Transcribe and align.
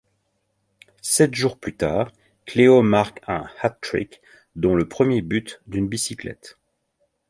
Sept 1.03 1.35
jours 1.35 1.59
plus 1.59 1.75
tard, 1.75 2.11
Cléo 2.47 2.81
marque 2.81 3.21
un 3.27 3.47
hat-trick, 3.61 4.19
dont 4.55 4.73
le 4.73 4.87
premier 4.89 5.21
but 5.21 5.61
d'une 5.67 5.87
bicyclette. 5.87 6.57